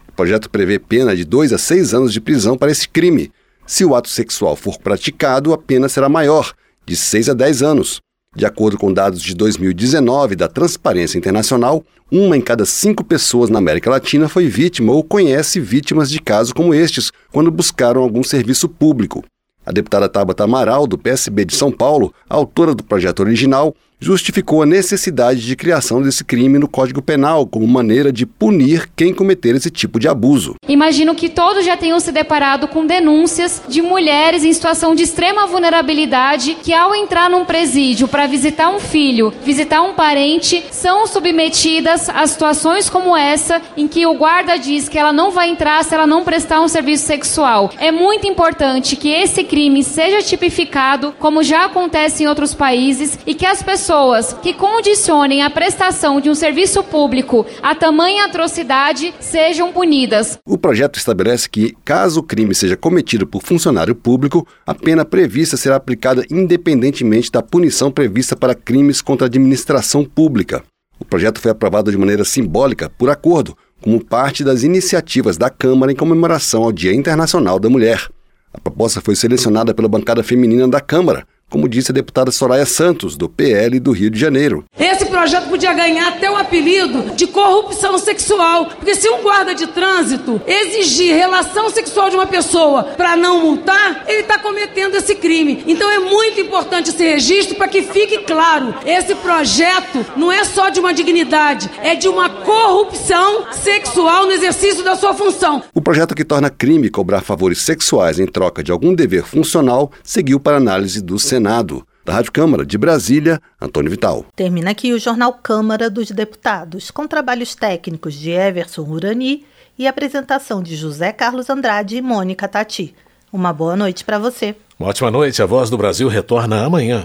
O 0.08 0.12
projeto 0.12 0.48
prevê 0.48 0.78
pena 0.78 1.14
de 1.14 1.26
2 1.26 1.52
a 1.52 1.58
6 1.58 1.92
anos 1.92 2.10
de 2.10 2.22
prisão 2.22 2.56
para 2.56 2.70
esse 2.70 2.88
crime. 2.88 3.30
Se 3.66 3.85
o 3.85 3.96
ato 3.96 4.09
sexual 4.09 4.55
for 4.55 4.79
praticado, 4.79 5.52
a 5.52 5.59
pena 5.59 5.88
será 5.88 6.09
maior, 6.09 6.52
de 6.87 6.94
6 6.94 7.31
a 7.31 7.35
10 7.35 7.62
anos. 7.62 8.00
De 8.35 8.46
acordo 8.46 8.79
com 8.79 8.92
dados 8.92 9.20
de 9.20 9.35
2019 9.35 10.37
da 10.37 10.46
Transparência 10.46 11.18
Internacional, 11.18 11.83
uma 12.12 12.37
em 12.37 12.40
cada 12.40 12.64
cinco 12.64 13.02
pessoas 13.02 13.50
na 13.50 13.59
América 13.59 13.90
Latina 13.90 14.29
foi 14.29 14.46
vítima 14.46 14.92
ou 14.92 15.02
conhece 15.02 15.59
vítimas 15.59 16.09
de 16.11 16.20
casos 16.20 16.52
como 16.52 16.72
estes 16.72 17.11
quando 17.33 17.50
buscaram 17.50 18.02
algum 18.02 18.22
serviço 18.22 18.68
público. 18.68 19.24
A 19.64 19.72
deputada 19.72 20.09
Tabata 20.09 20.44
Amaral, 20.44 20.87
do 20.87 20.96
PSB 20.96 21.44
de 21.44 21.57
São 21.57 21.72
Paulo, 21.72 22.14
autora 22.29 22.72
do 22.72 22.85
projeto 22.85 23.18
original, 23.18 23.74
justificou 23.98 24.62
a 24.62 24.66
necessidade 24.66 25.40
de 25.40 25.56
criação 25.56 26.02
desse 26.02 26.22
crime 26.22 26.59
no 26.59 26.68
Código 26.68 27.00
Penal 27.00 27.46
como 27.46 27.66
maneira 27.66 28.12
de 28.12 28.26
punir 28.26 28.88
quem 28.94 29.12
cometer 29.12 29.54
esse 29.54 29.70
tipo 29.70 29.98
de 29.98 30.06
abuso. 30.06 30.54
Imagino 30.68 31.14
que 31.14 31.28
todos 31.28 31.64
já 31.64 31.76
tenham 31.76 31.98
se 31.98 32.12
deparado 32.12 32.68
com 32.68 32.87
denúncias 32.87 33.62
de 33.68 33.80
mulheres 33.80 34.44
em 34.44 34.52
situação 34.52 34.94
de 34.94 35.04
extrema 35.04 35.46
vulnerabilidade 35.46 36.56
que, 36.62 36.74
ao 36.74 36.94
entrar 36.94 37.30
num 37.30 37.44
presídio 37.44 38.06
para 38.06 38.26
visitar 38.26 38.68
um 38.68 38.78
filho, 38.78 39.32
visitar 39.42 39.82
um 39.82 39.94
parente, 39.94 40.62
são 40.70 41.06
submetidas 41.06 42.11
a 42.11 42.26
situações 42.26 42.90
como 42.90 43.16
essa, 43.16 43.62
em 43.76 43.88
que 43.88 44.06
o 44.06 44.14
guarda 44.14 44.59
diz 44.59 44.88
que 44.88 44.98
ela 44.98 45.12
não 45.12 45.30
vai 45.30 45.48
entrar 45.48 45.82
se 45.85 45.94
ela 45.94 46.06
não 46.06 46.22
prestar 46.22 46.61
um 46.61 46.68
serviço 46.68 47.06
sexual. 47.06 47.72
É 47.78 47.90
muito 47.90 48.26
importante 48.26 48.94
que 48.94 49.09
esse 49.09 49.42
crime 49.44 49.82
seja 49.82 50.22
tipificado, 50.22 51.14
como 51.18 51.42
já 51.42 51.64
acontece 51.64 52.22
em 52.22 52.26
outros 52.26 52.52
países, 52.52 53.18
e 53.26 53.35
que 53.35 53.46
as 53.46 53.62
pessoas 53.62 53.86
pessoas 53.87 54.33
que 54.42 54.53
condicionem 54.53 55.42
a 55.42 55.49
prestação 55.49 56.20
de 56.20 56.29
um 56.29 56.35
serviço 56.35 56.83
público 56.83 57.46
a 57.62 57.72
tamanha 57.72 58.25
atrocidade 58.25 59.14
sejam 59.20 59.72
punidas. 59.72 60.37
O 60.44 60.59
projeto 60.59 60.96
estabelece 60.96 61.49
que, 61.49 61.72
caso 61.85 62.18
o 62.18 62.22
crime 62.25 62.53
seja 62.53 62.77
cometido 62.77 63.29
por 63.29 63.44
funcionário 63.44 63.94
público, 63.94 64.44
a 64.66 64.75
pena 64.75 65.05
prevista 65.05 65.57
será 65.57 65.77
aplicada 65.77 66.25
independentemente 66.29 67.31
da 67.31 67.40
punição 67.40 67.88
prevista 67.88 68.35
para 68.35 68.57
crimes 68.57 69.01
contra 69.01 69.27
a 69.27 69.29
administração 69.29 70.05
pública. 70.05 70.64
O 70.99 71.05
projeto 71.05 71.40
foi 71.40 71.53
aprovado 71.53 71.88
de 71.88 71.96
maneira 71.96 72.25
simbólica, 72.25 72.90
por 72.90 73.09
acordo, 73.09 73.57
como 73.81 74.05
parte 74.05 74.42
das 74.42 74.64
iniciativas 74.64 75.37
da 75.37 75.49
Câmara 75.49 75.92
em 75.92 75.96
comemoração 75.96 76.64
ao 76.64 76.72
Dia 76.72 76.92
Internacional 76.92 77.61
da 77.61 77.70
Mulher. 77.70 78.09
A 78.53 78.61
proposta 78.61 79.01
foi 79.01 79.14
selecionada 79.14 79.72
pela 79.72 79.88
bancada 79.88 80.25
feminina 80.25 80.66
da 80.66 80.81
Câmara, 80.81 81.25
como 81.48 81.68
disse 81.68 81.92
a 81.92 81.94
deputada 81.94 82.32
Soraya 82.32 82.66
Santos, 82.66 83.16
do 83.16 83.28
PL 83.28 83.78
do 83.78 83.92
Rio 83.92 84.11
de 84.11 84.18
Janeiro. 84.18 84.64
Esse 84.78 85.06
projeto 85.06 85.48
podia 85.48 85.72
ganhar 85.72 86.09
até 86.09 86.30
o 86.30 86.37
apelido 86.37 87.14
de 87.14 87.26
corrupção 87.26 87.98
sexual, 87.98 88.66
porque 88.66 88.94
se 88.94 89.09
um 89.09 89.22
guarda 89.22 89.54
de 89.54 89.68
trânsito 89.68 90.40
exigir 90.46 91.14
relação 91.14 91.70
sexual 91.70 92.11
de 92.11 92.16
uma 92.16 92.26
pessoa 92.26 92.85
para 92.96 93.16
não 93.16 93.40
multar, 93.40 94.04
ele 94.09 94.22
está 94.22 94.38
cometendo 94.38 94.96
esse 94.96 95.14
crime. 95.14 95.62
Então 95.66 95.88
é 95.90 96.00
muito 96.00 96.40
importante 96.40 96.90
esse 96.90 97.04
registro 97.04 97.56
para 97.56 97.68
que 97.68 97.82
fique 97.82 98.18
claro: 98.18 98.74
esse 98.85 99.14
projeto 99.14 100.04
não 100.16 100.32
é 100.32 100.44
só 100.44 100.68
de 100.68 100.80
uma 100.80 100.92
dignidade, 100.92 101.70
é 101.82 101.94
de 101.94 102.09
uma 102.09 102.28
corrupção 102.28 103.46
sexual 103.52 104.26
no 104.26 104.32
exercício 104.32 104.82
da 104.82 104.96
sua 104.96 105.14
função. 105.14 105.62
O 105.72 105.80
projeto 105.80 106.14
que 106.14 106.24
torna 106.24 106.50
crime 106.50 106.90
cobrar 106.90 107.20
favores 107.20 107.59
sexuais 107.61 108.18
em 108.18 108.26
troca 108.26 108.62
de 108.62 108.72
algum 108.72 108.94
dever 108.94 109.24
funcional 109.24 109.92
seguiu 110.02 110.40
para 110.40 110.56
análise 110.56 111.00
do 111.00 111.18
Senado. 111.18 111.36
Senado. 111.37 111.87
Da 112.03 112.14
Rádio 112.14 112.33
Câmara 112.33 112.64
de 112.64 112.79
Brasília, 112.79 113.40
Antônio 113.61 113.90
Vital. 113.90 114.25
Termina 114.35 114.70
aqui 114.70 114.94
o 114.94 114.99
Jornal 114.99 115.35
Câmara 115.35 115.90
dos 115.90 116.11
Deputados, 116.11 116.90
com 116.90 117.07
trabalhos 117.07 117.55
técnicos 117.55 118.14
de 118.14 118.31
Everson 118.31 118.83
Urani 118.83 119.44
e 119.79 119.87
apresentação 119.87 120.62
de 120.62 120.77
José 120.77 121.12
Carlos 121.12 121.51
Andrade 121.51 121.96
e 121.96 122.01
Mônica 122.01 122.49
Tati. 122.49 122.94
Uma 123.31 123.53
boa 123.53 123.77
noite 123.77 124.03
para 124.05 124.18
você. 124.18 124.55
Uma 124.79 124.88
ótima 124.88 125.11
noite. 125.11 125.42
A 125.42 125.46
Voz 125.46 125.68
do 125.68 125.77
Brasil 125.77 126.09
retorna 126.09 126.64
amanhã. 126.64 127.05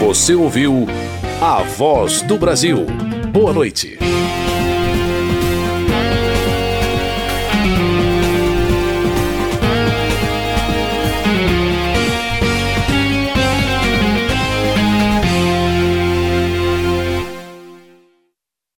Você 0.00 0.34
ouviu 0.34 0.86
A 1.40 1.62
Voz 1.62 2.20
do 2.22 2.36
Brasil. 2.36 2.84
Boa 3.32 3.52
noite. 3.52 3.98